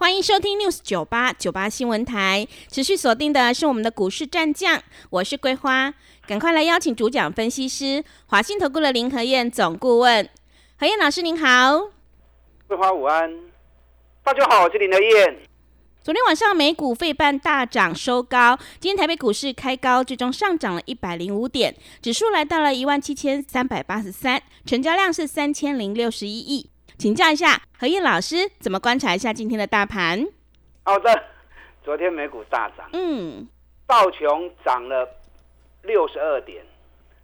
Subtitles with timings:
[0.00, 5.92] 欢迎收听 News 九八九八新闻台，持续锁定的是我们的股市战将，我是桂花，
[6.24, 10.30] 赶快来邀请主讲分析师华信投顾的林和燕总顾问，
[10.78, 11.90] 何燕老师您好，
[12.68, 13.28] 桂花午安，
[14.22, 15.40] 大家好，我是林和燕。
[16.00, 26.70] 昨天晚上美股费半大涨收高，今天台北股市开高，最终上涨了一百零五点，指数来到了一万七千三百八十三，成交量是三千零六十一亿。
[26.98, 30.26] 请教一下何燕老师，怎么观察一下今天的大盘？
[30.82, 31.24] 好的，
[31.84, 33.46] 昨天美股大涨，嗯，
[33.86, 35.08] 道琼涨了
[35.84, 36.64] 六十二点。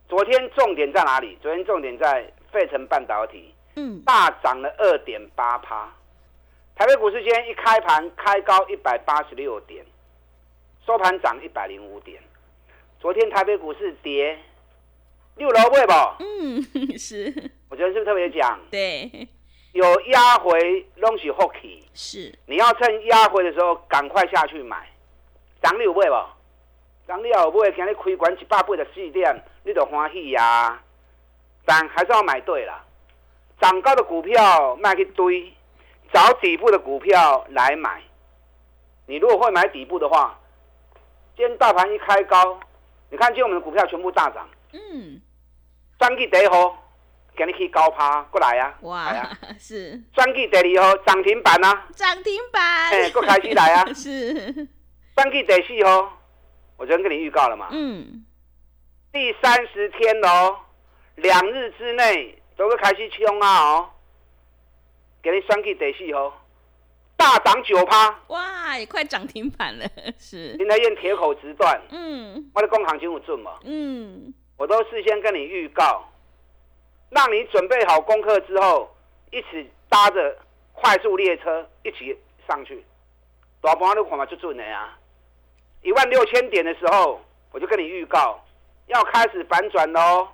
[0.09, 1.37] 昨天重点在哪里？
[1.43, 5.93] 昨天重点在费城半导体，嗯，大涨了二点八趴。
[6.77, 9.85] 台北股市今天一开盘开高一百八十六点，
[10.87, 12.23] 收盘涨一百零五点。
[13.01, 14.39] 昨天台北股市跌
[15.35, 16.17] 六楼位吧？
[16.21, 16.63] 嗯，
[16.97, 18.61] 是，我觉得是不是特别讲？
[18.71, 19.29] 对，
[19.75, 24.89] 有压回拢是 hockey，是，你要趁压回的时候赶快下去买。
[25.61, 26.27] 涨你有买无？
[27.09, 30.81] 涨你有买，今日开关一百八十四点，你就欢喜呀、
[31.65, 32.85] 但还是要买对了，
[33.61, 35.53] 涨高的股票卖去堆，
[36.13, 38.01] 找底部的股票来买。
[39.07, 40.39] 你如果会买底部的话，
[41.37, 42.61] 今天大盘一开高，
[43.11, 45.21] 你看今天我们的股票全部大涨，嗯，
[45.99, 46.79] 涨去第一号，
[47.37, 50.01] 今日去高趴过来呀、哇来啊！， 是。
[50.13, 53.85] 转去第二号涨停板啊，涨停板，哎，又开始来啊！
[53.95, 54.69] 是，
[55.17, 56.19] 转去第四号，
[56.77, 58.25] 我昨天跟你预告了嘛，嗯，
[59.13, 60.57] 第三十天喽，
[61.17, 63.91] 两日之内都会开始冲啊哦，
[65.23, 66.41] 给你选去第四号，
[67.17, 69.85] 大涨九趴，哇，也快涨停板了，
[70.19, 72.51] 是，林德燕铁口直断，嗯。
[72.55, 76.05] 我的工行情有准嘛，嗯，我都事先跟你预告，
[77.15, 78.93] 让你准备好功课之后，
[79.31, 80.37] 一起搭着
[80.73, 82.85] 快速列车一起上去，
[83.61, 84.99] 大盘都看嘛就准的呀，
[85.83, 87.21] 一万六千点的时候，
[87.53, 88.45] 我就跟你预告
[88.89, 90.29] 要开始反转喽，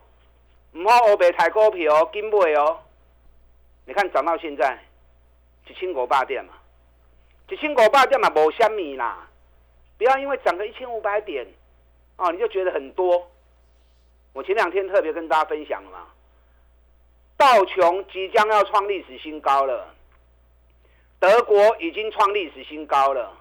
[0.73, 2.79] 唔好欧北抬高票哦，紧买哦。
[3.85, 4.79] 你看涨到现在
[5.69, 6.55] 一千五百点嘛，
[7.51, 9.29] 一千五百点嘛无虾米啦，
[9.99, 11.47] 不要因为涨个一千五百点
[12.17, 13.31] 哦，你就觉得很多。
[14.33, 16.07] 我前两天特别跟大家分享了嘛，
[17.41, 19.95] 道琼即将要创历史新高了，
[21.19, 23.33] 德国已经创历史新高了，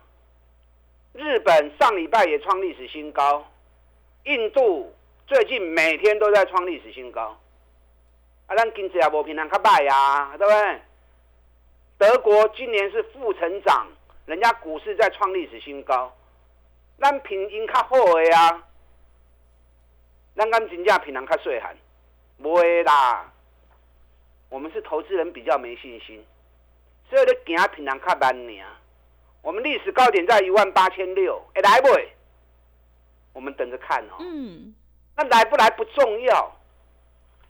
[1.11, 3.45] 日本上礼拜也创历史新高，
[4.23, 4.95] 印度
[5.27, 7.37] 最近每天都在创历史新高。
[8.47, 10.81] 啊，咱经济也无平常较歹呀，对不对？
[11.97, 13.85] 德国今年是负成长，
[14.25, 16.15] 人家股市在创历史新高，
[17.01, 18.63] 咱平因较好的呀。
[20.37, 21.75] 咱敢真正平常较细汉，
[22.41, 23.29] 不会啦。
[24.49, 26.25] 我们是投资人比较没信心，
[27.09, 28.67] 所以咧行平常较慢尔。
[29.41, 31.87] 我们历史高点在一万八千六，会来不？
[33.31, 34.17] 我们等着看哦。
[34.19, 34.73] 嗯，
[35.15, 36.51] 那来不来不重要，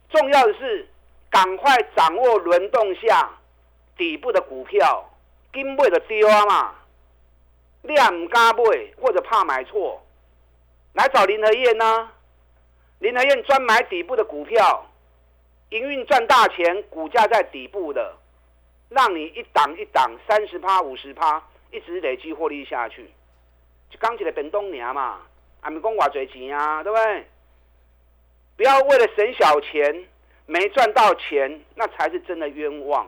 [0.09, 0.87] 重要的是
[1.29, 3.31] 赶快掌握轮动下
[3.97, 5.09] 底部的股票，
[5.53, 6.75] 紧买就丢啊嘛。
[7.81, 10.03] 你也唔敢买，或者怕买错，
[10.93, 12.11] 来找林和燕呢、
[12.99, 14.85] 林和燕专买底部的股票，
[15.69, 18.15] 营运赚大钱，股价在底部的，
[18.89, 23.09] 让你一档一档三十趴、五十趴，一直累积获利下去。
[23.89, 25.21] 就刚起来本东年嘛，
[25.61, 27.25] 还没讲偌侪钱啊，对不对？
[28.57, 30.05] 不要为了省小钱
[30.45, 33.07] 没赚到钱，那才是真的冤枉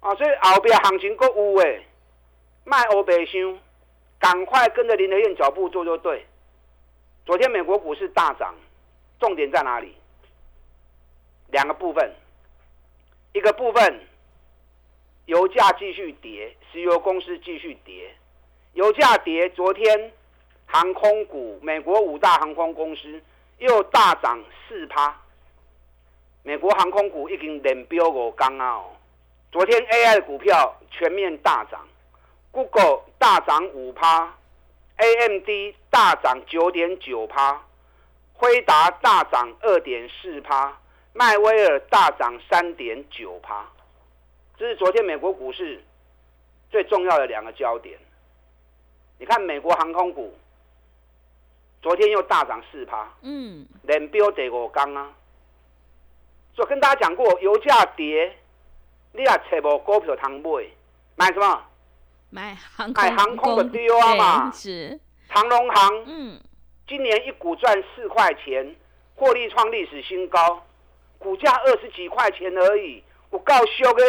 [0.00, 0.14] 啊！
[0.14, 1.84] 所以后边行情够有诶，
[2.64, 3.58] 卖欧北箱，
[4.18, 6.24] 赶快跟着林德燕脚步做就对。
[7.24, 8.54] 昨天美国股市大涨，
[9.18, 9.94] 重点在哪里？
[11.56, 12.12] 两个部分，
[13.32, 14.00] 一个部分
[15.24, 18.14] 油价继续跌，石油公司继续跌，
[18.74, 20.12] 油价跌，昨天
[20.66, 23.22] 航空股，美国五大航空公司
[23.56, 24.38] 又大涨
[24.68, 25.18] 四趴。
[26.42, 28.74] 美国航空股已经连标五天啊！
[28.74, 28.92] 哦，
[29.50, 31.88] 昨天 AI 的股票全面大涨
[32.50, 34.30] ，Google 大涨五趴
[34.98, 35.48] ，AMD
[35.88, 37.64] 大涨九点九趴，
[38.34, 40.78] 辉达大涨二点四趴，
[41.16, 43.66] 迈威尔大涨三点九趴。
[44.58, 45.82] 这是昨天美国股市
[46.70, 47.98] 最重要的两个焦点。
[49.18, 50.36] 你看美国航空股，
[51.80, 55.10] 昨天又大涨四趴，嗯，连标第五缸啊。
[56.54, 58.36] 所以跟大家讲过，油价跌，
[59.12, 60.66] 你也找无股票通买，
[61.14, 61.62] 买什么？
[62.28, 64.52] 买航买空航空的公丢啊嘛
[65.30, 66.38] 长隆航嗯，
[66.86, 68.76] 今年一股赚四块钱，
[69.14, 70.62] 获利创历史新高，
[71.18, 74.04] 股价二十几块钱而已，有够俗的。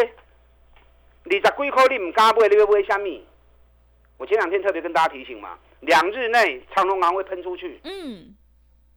[1.24, 3.20] 二十几块你唔敢买，你要买什么？
[4.16, 7.80] 我前两天特别跟大家提醒嘛，两日内长隆行会喷出去。
[7.84, 8.34] 嗯，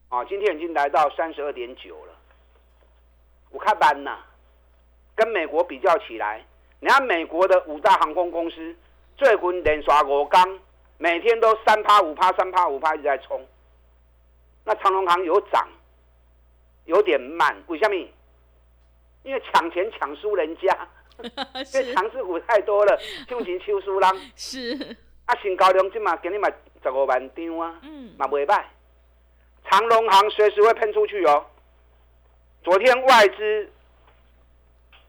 [0.09, 2.13] 啊，今天已经来到三十二点九了，
[3.51, 4.17] 我看班呐，
[5.15, 6.43] 跟美国比较起来，
[6.79, 8.75] 你看美国的五大航空公司
[9.17, 10.59] 最近连刷五缸，
[10.97, 13.45] 每天都三趴五趴三趴五趴一直在冲，
[14.63, 15.67] 那长隆行有涨，
[16.85, 17.95] 有点慢，为什么？
[19.23, 20.87] 因为抢钱抢输人家，
[21.21, 26.49] 因为是强势股太多了，抢钱抢输人， 是，啊，成交量今嘛今日嘛
[26.81, 27.79] 十五万张啊。
[27.83, 28.63] 嗯，嘛袂歹。
[29.69, 31.45] 长隆行随时会喷出去哦。
[32.63, 33.71] 昨天外资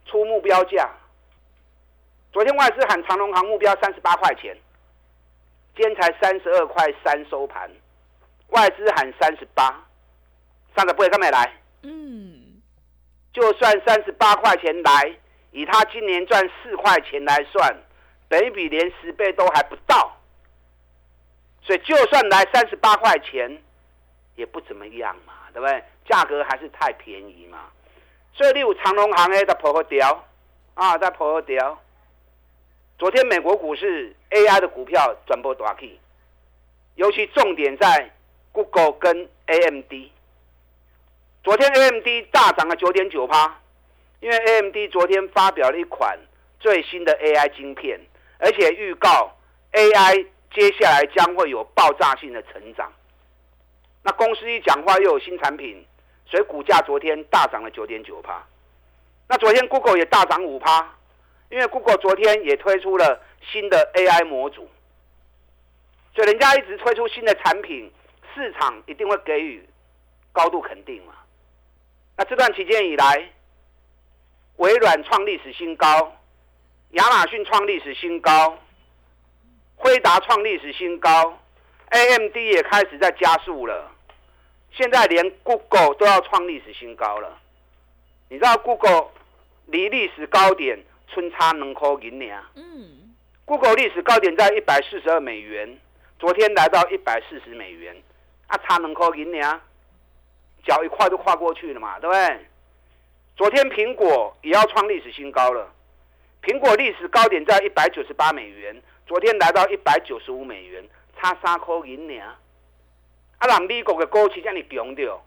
[0.05, 0.91] 出目标价，
[2.33, 4.55] 昨天外资喊长隆行目标三十八块钱，
[5.75, 7.71] 今天才三十二块三收盘，
[8.49, 9.83] 外资喊三十八，
[10.77, 11.51] 三十八干没来？
[11.82, 12.62] 嗯，
[13.32, 15.17] 就算三十八块钱来，
[15.50, 17.76] 以他今年赚四块钱来算，
[18.29, 20.17] 本益比连十倍都还不到，
[21.62, 23.61] 所以就算来三十八块钱，
[24.37, 25.82] 也不怎么样嘛，对不对？
[26.08, 27.70] 价格还是太便宜嘛。
[28.35, 30.25] 所以你有长隆行 A 的破个掉
[30.75, 31.78] 啊，在破个掉。
[32.99, 35.99] 昨天美国股市 AI 的股票转波大 K，，
[36.94, 38.11] 尤其重点在
[38.52, 39.93] Google 跟 AMD。
[41.44, 43.59] 昨天 AMD 大涨了九点九趴，
[44.21, 46.17] 因为 AMD 昨天发表了一款
[46.61, 47.99] 最新的 AI 晶片，
[48.39, 49.37] 而且预告
[49.73, 50.25] AI
[50.55, 52.93] 接下来将会有爆炸性的成长。
[54.05, 55.85] 那公司一讲话又有新产品，
[56.27, 58.41] 所以股价昨天大涨了九点九趴。
[59.29, 60.95] 那昨天 Google 也大涨五趴，
[61.50, 64.71] 因为 Google 昨天也推出了新的 AI 模组，
[66.15, 67.91] 所以人家一直推出新的产品，
[68.33, 69.69] 市场一定会给予
[70.31, 71.15] 高度肯定嘛。
[72.17, 73.31] 那这段期间以来，
[74.56, 76.17] 微软创历史新高，
[76.91, 78.59] 亚马逊创历史新高，
[79.76, 81.38] 辉达创历史新高
[81.91, 83.91] ，AMD 也开始在加速了。
[84.73, 87.38] 现在连 Google 都要创历史新高了。
[88.29, 89.09] 你知道 Google
[89.67, 90.79] 离历史高点
[91.09, 93.14] 春差两块银呢嗯
[93.44, 95.79] ，？Google 历史高点在一百四十二美元，
[96.19, 97.94] 昨天来到一百四十美元，
[98.47, 99.61] 啊，差两块银呢，
[100.64, 102.47] 脚一跨就跨过去了嘛，对不对？
[103.37, 105.73] 昨天苹果也要创历史新高了，
[106.43, 110.85] 苹果历史高点在一百九十八美元，昨天来到一百九十五美元，
[111.19, 112.20] 差三块银呢。
[113.38, 115.20] 啊，让美国的股市这样强掉，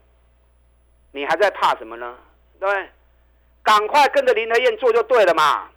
[1.11, 2.15] 你还在怕什么呢？
[2.59, 2.89] 对不对？
[3.63, 5.69] 赶快跟着林和燕做就对了嘛。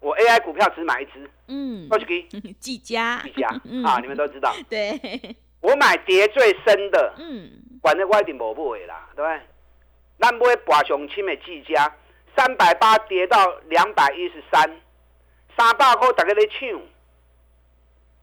[0.00, 2.22] 我 AI 股票只买一只，嗯，二十给
[2.58, 4.54] 技嘉， 一家 嗯啊，你们都知道。
[4.70, 7.50] 对，我买跌最深的，嗯，
[7.82, 9.40] 反正我一定无买啦，对不对？
[10.20, 11.94] 咱买博上深的技嘉，
[12.36, 13.36] 三百八跌到
[13.68, 14.80] 两百一十三，
[15.56, 16.80] 三百块大家在抢，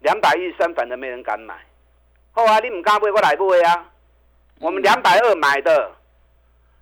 [0.02, 1.56] 两百一十三反正没人敢买。
[2.34, 3.92] 好啊，你唔敢买，我来买啊。
[4.60, 5.92] 我们两百二买的，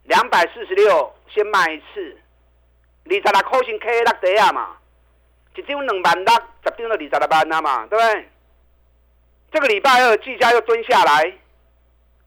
[0.04, 2.18] 两百四十六先卖一次，
[3.06, 4.78] 二十六块钱 K 六底啊嘛，
[5.56, 6.34] 一张两万六，
[6.64, 8.30] 十张就二十六万啊嘛，对不对？
[9.52, 11.32] 这个礼拜二技嘉又蹲下来，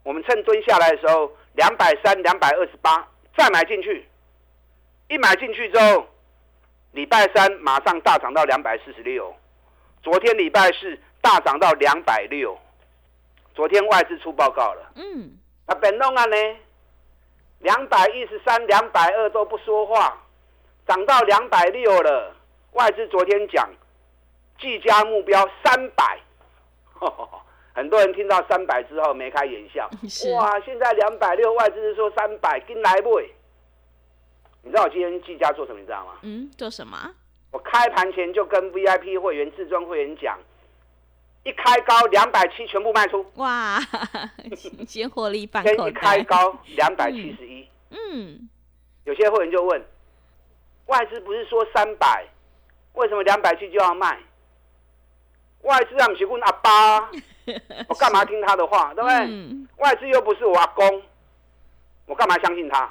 [0.06, 3.04] 我们趁蹲下来的时候，两百三、两百二十八
[3.36, 4.06] 再买进去，
[5.08, 6.06] 一买进去之后，
[6.92, 9.34] 礼拜三马上大涨到两百四十六，
[10.04, 12.56] 昨天礼拜四大涨到两百六，
[13.52, 15.36] 昨天外资出报告了，嗯，
[15.66, 16.36] 那本弄案呢，
[17.58, 20.22] 两百一十三、两百二都不说话，
[20.86, 22.32] 涨到两百六了，
[22.74, 23.68] 外资昨天讲，
[24.60, 26.20] 技嘉目标三百。
[27.76, 29.86] 很多人听到三百之后眉开眼笑，
[30.34, 30.58] 哇！
[30.60, 33.20] 现在两百六，外资是说三百，跟来不？
[34.62, 35.78] 你知道我今天技嘉做什么？
[35.78, 36.12] 你知道吗？
[36.22, 37.14] 嗯，做什么？
[37.52, 40.38] 我开盘前就跟 VIP 会员、至尊会员讲，
[41.44, 43.78] 一开高两百七全部卖出，哇，
[44.88, 47.68] 先获利半口先一开， 高两百七十一。
[47.90, 48.48] 嗯，
[49.04, 49.84] 有些会员就问，
[50.86, 52.26] 外资不是说三百，
[52.94, 54.18] 为什么两百七就要卖？
[55.66, 57.10] 外资啊，不是问阿爸啊，
[57.88, 59.16] 我干嘛听他的话，对不对？
[59.26, 61.02] 嗯，外资又不是我阿公，
[62.06, 62.88] 我干嘛相信他？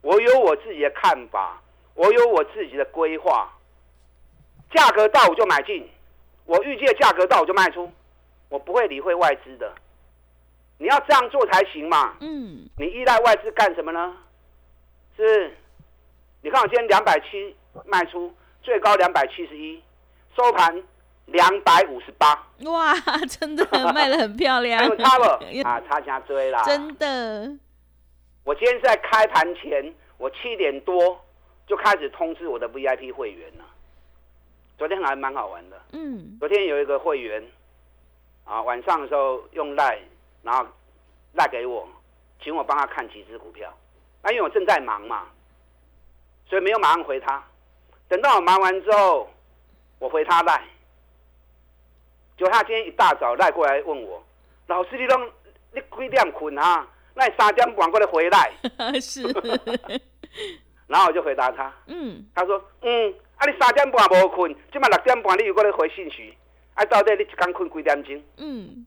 [0.00, 1.60] 我有我自己的看法，
[1.94, 3.50] 我有我自己的规划。
[4.74, 5.88] 价格到我就买进，
[6.46, 7.90] 我预计的价格到我就卖出，
[8.48, 9.72] 我不会理会外资的。
[10.78, 12.16] 你要这样做才行嘛。
[12.20, 14.16] 嗯，你依赖外资干什么呢？
[15.16, 15.56] 是？
[16.42, 19.82] 你看我今天两百七卖出，最高两百七十一，
[20.36, 20.82] 收盘
[21.26, 22.34] 两百五十八，
[22.66, 22.94] 哇，
[23.28, 25.24] 真的卖的很漂亮还， 有差不？
[25.66, 26.62] 啊，差价追啦。
[26.64, 27.50] 真的，
[28.44, 31.18] 我今天是在开盘前，我七点多
[31.66, 33.64] 就开始通知我的 VIP 会员了。
[34.76, 37.42] 昨天还蛮好玩的，嗯，昨天有一个会员
[38.44, 39.98] 啊，晚上的时候用赖，
[40.42, 40.66] 然后
[41.32, 41.88] 赖给我，
[42.42, 43.72] 请我帮他看几只股票。
[44.22, 45.26] 那因为我正在忙嘛，
[46.48, 47.42] 所以没有马上回他。
[48.08, 49.30] 等到我忙完之后，
[49.98, 50.62] 我回他赖，
[52.36, 54.22] 结果他今天一大早赖过来问我，
[54.66, 55.30] 老师你拢
[55.72, 56.86] 你几点困啊？
[57.14, 58.52] 那你三点半过来回来，
[59.00, 59.22] 是，
[60.88, 66.36] 然后我就回答他，嗯，他说嗯，啊你三点半无困，即马六点半你又过来回信息，
[66.74, 68.20] 啊到底你一天困几点钟？
[68.38, 68.84] 嗯，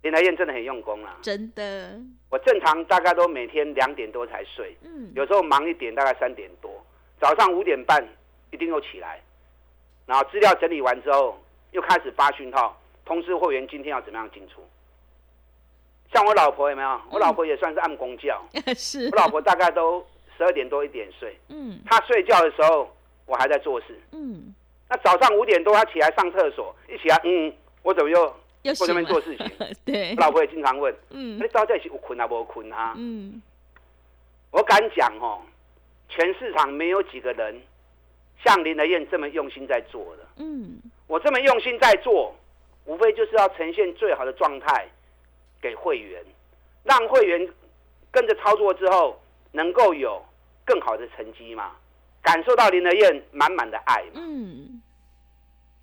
[0.00, 1.18] 林来燕真的很用功啦。
[1.20, 6.70] 真的，我正常大概都每天两点多才睡，嗯，有时候忙一点大概三点多，
[7.20, 8.02] 早上五点半
[8.52, 9.22] 一定又起来，
[10.06, 11.38] 然后资料整理完之后
[11.74, 14.64] 又开始发讯号，通知会员今天要怎么样进出。
[16.12, 17.00] 像我老婆有没有？
[17.10, 18.32] 我老婆也算是按公觉，
[18.76, 20.04] 是我，老婆大概都
[20.36, 22.88] 十二点多一点睡，嗯她睡觉的时候
[23.26, 24.00] 我还在做事。
[24.12, 24.54] 嗯，
[24.88, 27.52] 那早上五点多她起来上厕所，一起来，嗯，
[27.82, 28.20] 我怎么又
[28.62, 29.50] 又我这边做事情？
[29.84, 32.94] 对我，老婆也经常问，嗯你到底是有困啊无困啊？
[32.96, 33.42] 嗯，
[34.52, 35.42] 我敢讲哦，
[36.08, 37.60] 全市场没有几个人
[38.44, 40.22] 像林德燕这么用心在做的。
[40.36, 42.34] 嗯，我这么用心在做，
[42.86, 44.86] 无非就是要呈现最好的状态
[45.60, 46.22] 给会员，
[46.82, 47.48] 让会员
[48.10, 49.20] 跟着操作之后
[49.52, 50.24] 能够有
[50.64, 51.72] 更好的成绩嘛，
[52.22, 54.12] 感受到林德燕满满的爱嘛。
[54.14, 54.82] 嗯，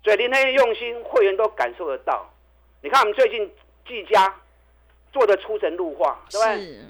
[0.02, 2.28] 所以林德燕用心，会员都感受得到。
[2.82, 3.48] 你看我们最近
[3.86, 4.34] 技嘉
[5.12, 6.56] 做的出神入化，对不对？
[6.56, 6.84] 是，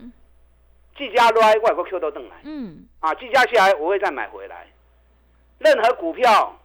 [0.96, 2.36] 技嘉来，外国 Q 都登来。
[2.44, 4.66] 嗯，啊，技嘉下来我会再买回来。
[5.58, 6.58] 任何股票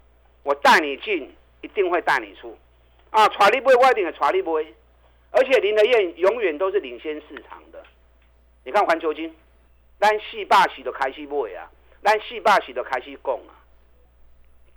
[0.44, 1.30] 我带你进，
[1.68, 2.58] 一定会带你出。
[3.10, 4.74] 啊，传力不会，我一定会传力不会。
[5.32, 7.84] 而且林德燕永远都是领先市场的。
[8.64, 9.36] 你看环球金，
[10.00, 11.70] 咱四百喜都开始买啊，
[12.02, 13.52] 咱四百喜都开始供啊，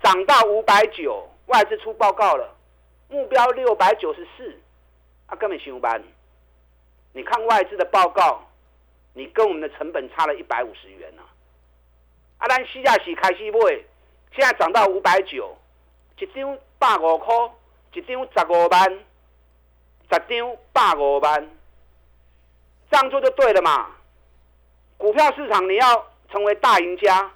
[0.02, 2.52] 涨到五百九，外资出报告了，
[3.08, 4.58] 目标六百九十四，
[5.26, 6.02] 啊，根本行不班。
[7.12, 8.44] 你看外资的报告，
[9.14, 11.22] 你跟我们的成本差了一百五十元啊！
[12.38, 13.58] 啊，咱四亚喜开始买，
[14.34, 15.56] 现在涨到五百九，
[16.18, 17.34] 一张百五块，
[17.92, 18.90] 一张十五万，
[20.10, 21.50] 十张百五万，
[22.90, 23.90] 这样做就对了嘛。
[24.96, 27.30] 股票市场你要成为大赢家，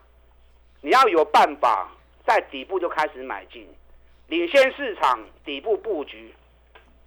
[0.81, 1.91] 你要有办法
[2.27, 3.69] 在底部就开始买进，
[4.29, 6.35] 领先市场底部布局。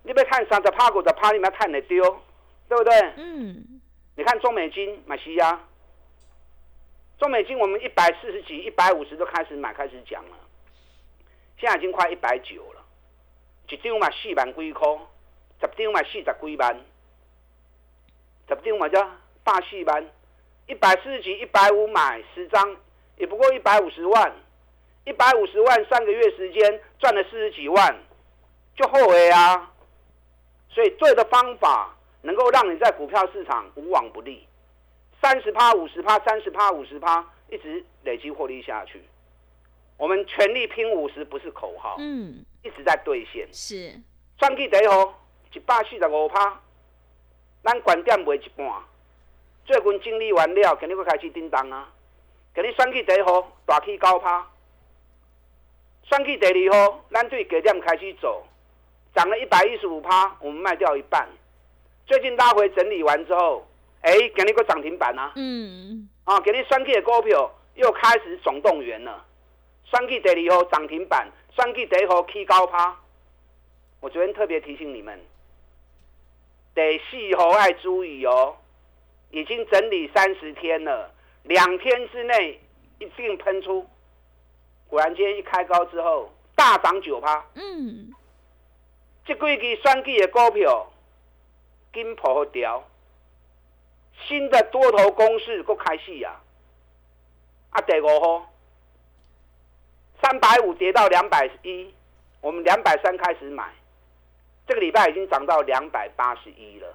[0.04, 2.04] 你要看三十趴股的趴，你们要看得丢，
[2.70, 2.94] 对不对？
[3.18, 3.82] 嗯，
[4.16, 5.60] 你看中美金买西亚，
[7.20, 10.38] 中美金我们一百四十几、一百五十都开始买，开始讲了，
[11.60, 12.84] 现在已经快一百九了，
[13.68, 14.88] 一张嘛四万几块，
[15.60, 16.80] 十张嘛四十几万，
[18.48, 19.02] 十张嘛叫
[19.44, 20.06] 大四万，
[20.68, 22.76] 一百四十几、一百五买十张，
[23.18, 24.36] 也不过一百五十万，
[25.06, 27.96] 一百五十万三个月时间赚了四十几万，
[28.76, 29.72] 就后悔啊！
[30.70, 34.48] 所以对的方法能够让你在股票市场无往不利，
[35.20, 39.02] 三十趴、五十趴、三十趴、五十趴，一直累积获利下去。
[39.98, 43.48] 我们全力拼五十不是口号，嗯，一直在兑现。
[43.52, 43.92] 是，
[44.40, 46.62] 选举第一号一百四十五趴，
[47.64, 48.68] 咱关点卖一半。
[49.66, 51.92] 最近整理完了，今日要开始叮当啊！
[52.54, 54.48] 今日选举第一号大起九趴，
[56.04, 58.46] 选举第二号咱对低点开始走，
[59.16, 61.28] 涨了一百一十五趴，我们卖掉一半。
[62.06, 63.68] 最近拉回整理完之后，
[64.02, 65.34] 哎、今日个涨停板啊！
[65.36, 69.26] 嗯，啊，今日选举的股票又开始总动员了。
[69.90, 72.96] 选举第二号涨停板，选举第一号起高趴。
[74.02, 75.20] 我昨天特别提醒你们，
[76.76, 78.56] 第四号要注意哦，
[79.32, 81.10] 已经整理三十天了，
[81.44, 82.60] 两天之内
[83.00, 83.88] 一定喷出。
[84.90, 88.14] 果然今天一开高之后大涨九趴，嗯，
[89.26, 90.92] 这几支选举的股票
[91.94, 92.84] 金破掉，
[94.28, 96.40] 新的多头攻势又开始呀！
[97.70, 98.54] 啊，第五号
[100.22, 101.94] 三百五跌到两百一，
[102.42, 103.72] 我们两百三开始买，
[104.68, 106.88] 这个礼拜已经涨到两百八十一了。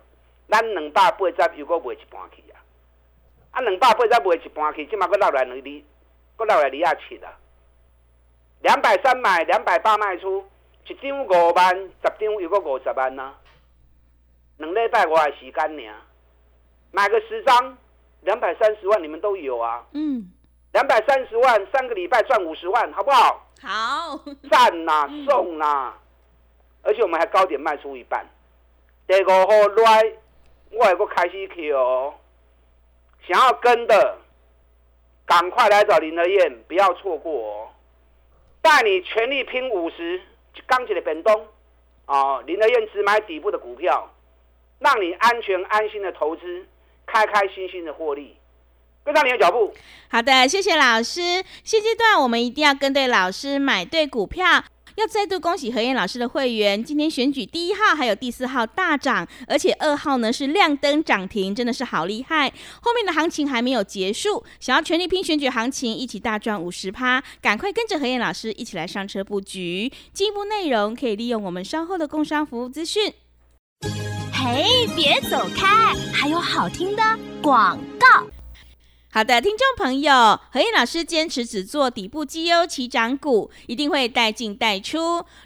[0.49, 2.61] 咱两百八十又搁卖一半去啊！
[3.53, 5.83] 啊，两百八十卖一半去，即马搁落来两厘，
[6.37, 7.33] 搁落来二啊七啊！
[8.61, 10.45] 两百三买，两百八卖出，
[10.87, 13.35] 一张五万，十张又搁五十万呐、
[14.59, 15.95] 两礼拜我的时间呢，
[16.91, 17.79] 买个十张，
[18.21, 19.87] 两百三十万，你们都有啊。
[19.93, 20.31] 嗯，
[20.73, 23.47] 两百三十万，三个礼拜赚五十万，好不好？
[23.61, 24.19] 好，
[24.51, 25.95] 赞呐、送呐、
[26.83, 28.27] 而且我们还高点卖出一半。
[29.07, 30.13] 第五号来，
[30.71, 32.15] 我还个开始 Q 哦。
[33.27, 34.19] 想要跟的，
[35.27, 37.69] 赶快来找林德燕，不要错过哦。
[38.61, 40.21] 带你全力拼五十，
[40.67, 41.47] 刚起的本东
[42.07, 44.09] 哦，林德燕只买底部的股票，
[44.79, 46.67] 让你安全安心的投资，
[47.07, 48.37] 开开心心的获利，
[49.05, 49.73] 跟上你的脚步。
[50.09, 51.21] 好的，谢谢老师。
[51.65, 54.65] 现阶段我们一定要跟对老师，买对股票。
[54.97, 62.53] 要再度恭喜何燕老师的会员，今天选举第一号还有第四号大涨，而且二号呢是亮灯涨停，真的是好厉害。
[62.83, 69.91] 后面的行情还没有结束，想要全力拼选举行情，一起大赚五十趴，赶快跟着何燕老师一起来上车布局。
[70.13, 73.15] 进一步内容可以利用我们稍后的工商服务资讯。
[74.31, 77.03] 嘿，别走开，还有好听的
[77.41, 78.27] 广告。
[79.15, 84.99] 好的，听众朋友，何燕老师坚持只做底部绩优起涨股，一定会带进带出。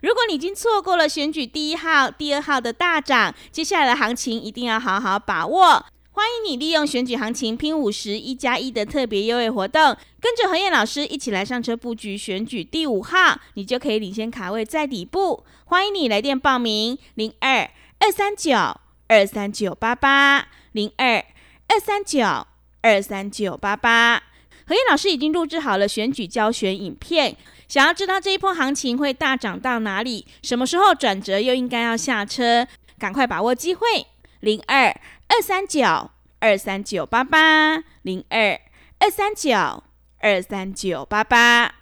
[0.02, 5.84] 如果你已经错过了选举第一号、第二号的大涨，接下来的行情一定要好好把握。
[6.12, 15.42] 欢迎你利用选举行情拼五十一加一的特别优惠活动，跟着何燕老师一起来上车布局选举第五号，你就可以领先卡位在底部。
[15.64, 17.68] 欢迎你来电报名：零二
[17.98, 18.54] 二三九
[19.08, 21.16] 二三九八八零二
[21.66, 22.46] 二三九。
[22.86, 24.22] 二三九八八，
[24.64, 27.36] 何燕老师已经录制好了选举教学影片。
[27.66, 32.64] 想要知道这一波行情会大涨到哪里，什么时候转折又应该要下车，
[32.96, 34.06] 赶快把握机会。
[34.38, 34.86] 零二
[35.26, 38.60] 二三九二三九八八，零二
[39.00, 39.82] 二三九
[40.20, 41.74] 二三九八八。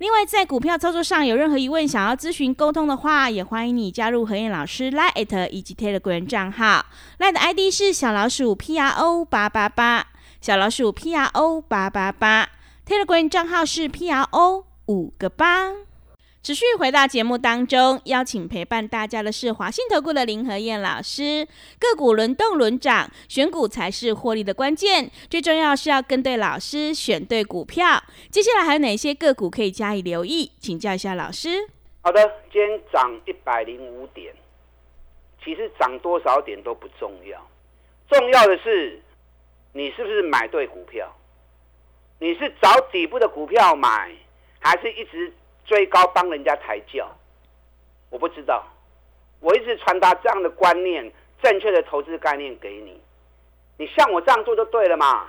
[0.00, 6.86] 另外，在股票操作上有任何疑问，想要咨询沟通的话，也欢迎你加入何燕老师 Line 以及 Telegram 账号。
[7.18, 10.06] Line 的 ID 是小老鼠 P R O 八八八。
[10.40, 12.48] 小老鼠 P R O 八八八
[12.88, 15.68] ，Telegram 账号是 P R O 五个八。
[16.42, 21.46] 持续回到节目当中，邀请陪伴大家的是华信投顾的林和燕老师。
[21.78, 25.10] 个股轮动轮涨，选股才是获利的关键。
[25.28, 28.02] 最重要是要跟对老师，选对股票。
[28.30, 30.50] 接下来还有哪些个股可以加以留意？
[30.58, 31.68] 请教一下老师。
[32.00, 34.34] 好的，今天涨一百零五点，
[35.44, 37.46] 其实涨多少点都不重要，
[38.08, 39.02] 重要的是。
[39.72, 41.14] 你是不是买对股票？
[42.18, 44.10] 你是找底部的股票买，
[44.58, 45.32] 还是一直
[45.70, 47.08] 追高帮人家抬轿？
[48.10, 48.66] 我不知道。
[49.38, 53.00] 我一直传达这样的观念，正确的投资概念给你。
[53.78, 55.28] 你像我这样做就对了嘛。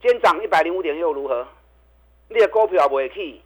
[0.00, 1.44] 今天涨一百零五点又如何？
[2.28, 3.40] 你的股票不会去，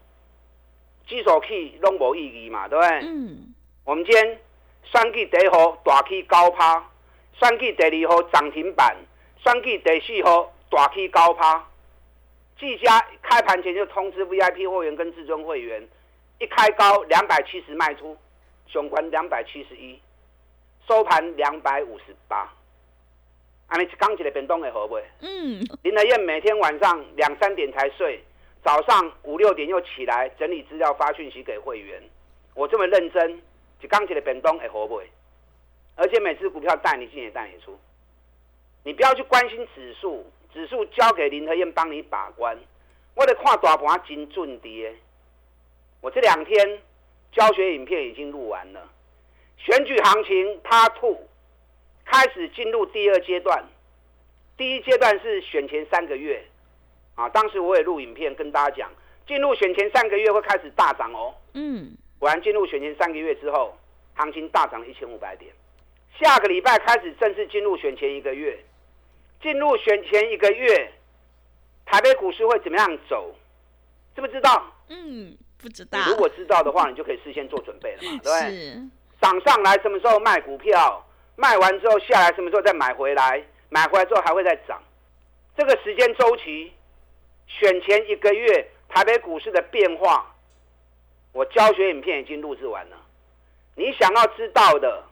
[1.06, 3.00] 指数去拢无意义嘛，对不对？
[3.02, 3.54] 嗯。
[3.84, 4.38] 我们今天
[4.84, 6.84] 选举第一号大起高趴，
[7.40, 8.94] 选举第二号涨停板。
[9.42, 11.66] 双 G 第四号大起高趴，
[12.58, 15.86] 技嘉开盘前就通知 VIP 会员跟至尊会员，
[16.38, 18.16] 一开高两百七十卖出，
[18.66, 20.00] 雄关两百七十一，
[20.88, 22.50] 收盘两百五十八。
[23.68, 24.96] 安尼刚起来变动的好不？
[25.20, 25.60] 嗯。
[25.82, 28.22] 林德燕每天晚上两三点才睡，
[28.64, 32.02] 早上五六点又起来整理资料发讯息给会员。
[32.54, 33.42] 我这么认真，
[33.80, 35.02] 就刚起来变动的好不？
[35.96, 37.78] 而且每次股票带你进也带你出。
[38.84, 40.24] 你不要去关心指数，
[40.56, 42.56] 指数交给林和燕帮你把关。
[43.14, 44.94] 我得看大盘真准跌。
[46.00, 46.78] 我这两天
[47.30, 48.90] 教学影片已经录完了，
[49.58, 51.18] 选举行情 Part Two
[52.06, 53.62] 开始进入第二阶段。
[54.56, 56.42] 第一阶段是选前三个月，
[57.16, 58.90] 啊，当时我也录影片跟大家讲，
[59.26, 61.34] 进入选前三个月会开始大涨哦。
[61.52, 63.76] 嗯，果然进入选前三个月之后，
[64.14, 65.52] 行情大涨一千五百点。
[66.18, 68.58] 下个礼拜开始正式进入选前一个月。
[69.42, 70.92] 进入选前一个月，
[71.84, 73.34] 台北股市会怎么样走？
[74.14, 74.64] 知不知道？
[74.88, 75.98] 嗯，不知道。
[76.08, 78.90] 如果知道的话，你就可以事先做准备了嘛，对不。
[79.20, 81.02] 涨上来什么时候卖股票？
[81.36, 83.44] 卖完之后下来什么时候再买回来？
[83.68, 84.82] 买回来之后还会再涨。
[85.56, 86.72] 这个时间周期，
[87.46, 90.34] 选前一个月台北股市的变化，
[91.32, 92.96] 我教学影片已经录制完了。
[93.74, 95.04] 你想要知道的，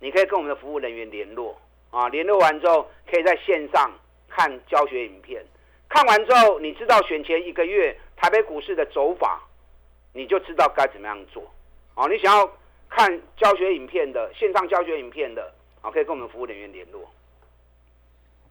[0.00, 1.58] 你可以跟我们的服务人员联络。
[1.90, 3.90] 啊，联络完之后，可以在线上
[4.28, 5.44] 看教学影片。
[5.88, 9.42] 看完之后，你知道选前一个月台北股市的走法，
[10.12, 11.42] 你就知道该怎么样做。
[11.94, 12.48] 啊，你想要
[12.88, 17.10] 看教学影片的线上教学影片的，啊，可以跟我们服务人员联络。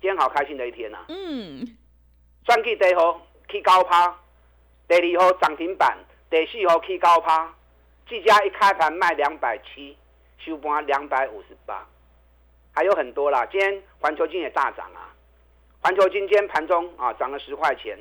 [0.02, 1.06] 今天好开心的一天呐！
[1.08, 1.66] 嗯。
[2.46, 3.22] 专辑第一号
[3.52, 4.18] 起高趴，
[4.88, 5.98] 第二号涨停板，
[6.30, 7.54] 第四号起高趴。
[8.08, 9.96] 这家一开盘卖两百七，
[10.40, 11.88] 收盘两百五十八。
[12.80, 13.46] 还有很多啦。
[13.48, 15.14] 今天环球金也大涨啊，
[15.82, 18.00] 环球金今天盘中啊涨了十块钱，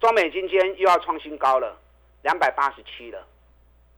[0.00, 1.78] 中美金今天又要创新高了，
[2.22, 3.22] 两百八十七了。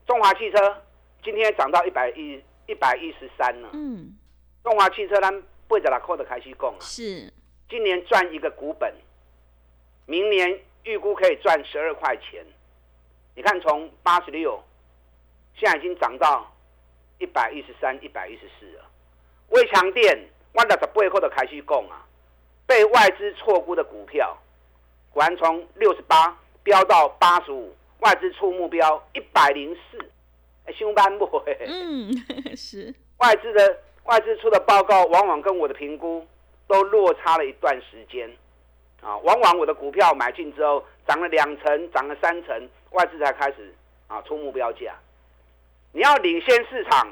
[0.05, 0.83] 中华汽车
[1.23, 3.69] 今天涨到一百一一百一十三了。
[3.71, 4.13] 嗯，
[4.65, 5.31] 中华汽车咱
[5.69, 7.31] 八十六块的开始供啊，是，
[7.69, 8.93] 今年赚一个股本，
[10.07, 12.45] 明年预估可以赚十二块钱。
[13.33, 14.61] 你看从八十六，
[15.55, 16.53] 现在已经涨到
[17.17, 18.90] 一百一十三、一百一十四了。
[19.51, 20.17] 微强电，
[20.53, 22.05] 我六十八块的开始供啊，
[22.65, 24.37] 被外资错估的股票，
[25.11, 29.97] 果然从六十八飙到八十五，外资出目标一百零四，
[30.65, 31.57] 哎，凶班不嘿。
[31.67, 32.11] 嗯，
[32.55, 36.25] 是，外资的外资出的报告，往往跟我的评估
[36.67, 38.29] 都落差了一段时间，
[39.01, 43.73] 啊，往往我的股票买进之后涨了两成，涨了三成，外资才开始
[44.07, 44.95] 啊出目标价。
[45.91, 47.11] 你要领先市场，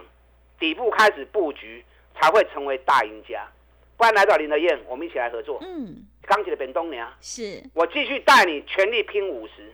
[0.57, 1.83] 底部开始布局，
[2.15, 3.45] 才会成为大赢家。
[3.97, 5.59] 不然来到林德燕，我们一起来合作。
[5.61, 9.73] 嗯，刚起的本东娘，是，我继续带你全力拼五十。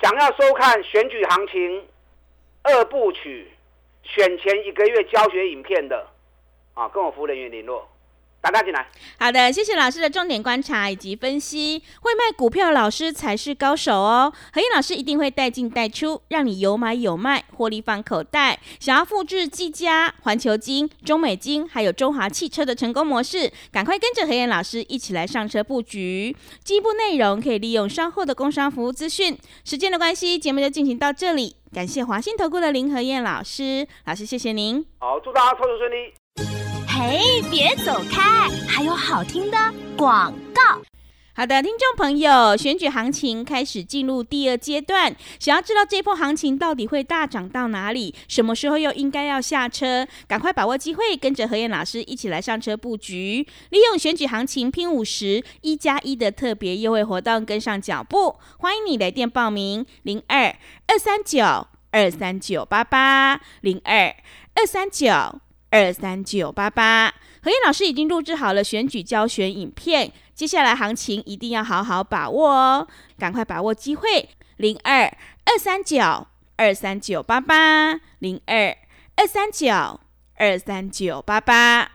[0.00, 1.86] 想要收看选举行情
[2.62, 3.50] 二部曲
[4.02, 6.06] 选前一个月教学影片的
[6.74, 7.86] 啊，跟我服务人员联络，
[8.40, 8.86] 打电进来。
[9.18, 11.82] 好的，谢谢老师的重点观察以及分析。
[12.00, 14.32] 会卖股票的老师才是高手哦。
[14.52, 18.58] 何燕老师一定会带进带出，让你有买有卖，获利放口袋。
[18.78, 26.34] 想要复制技嘉、环球金、中美金还有中华汽车的成功模式，赶快跟着何燕老师一起来上车布局。
[26.62, 29.36] 进一步内容可以利用稍后的工商服务资讯。
[29.64, 31.56] 时间的关系，节目就进行到这里。
[31.74, 34.84] 感谢华信投顾的林何燕老师，老师谢谢您。
[34.98, 36.67] 好，祝大家操作顺利。
[37.00, 39.56] 嘿，别走开，还有好听的
[39.96, 40.82] 广告。
[41.32, 50.08] 好的，听众朋友，选举行情开始进入第二阶段，想要知道这波行情到底会大涨到哪里，什么时候又应该要下车？
[50.26, 58.34] 赶快把握机会，跟着何燕老师一起来上车布局，利用选举行情拼五十一加一的特别优惠活动，跟上脚步。
[58.58, 60.52] 欢迎你来电报名：零二
[60.88, 64.12] 二三九二三九八八零二
[64.56, 65.06] 二三九
[65.70, 67.14] 二三九八八。
[67.40, 70.12] 何燕老师已经录制好了选举教学影片。
[70.34, 75.02] 接下来行情一定要好好把握哦，赶快把握机会，零二
[75.44, 76.26] 二三九
[76.56, 78.76] 二三九八八，零二
[79.16, 79.68] 二三九
[80.34, 81.90] 二三九八八。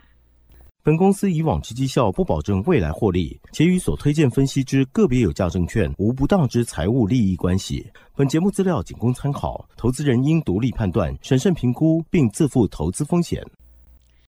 [0.83, 7.89] 本公司以往之绩效不保证未来获利，且与所推荐分析之个别有价证券无不当之财务利益关系。
[8.17, 13.41] 本节目资料仅供参考，投资人应独立判断、审慎评估，并自负投资风险。